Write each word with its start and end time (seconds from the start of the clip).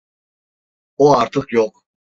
O 0.97 1.15
artık 1.17 1.53
yok. 1.53 1.85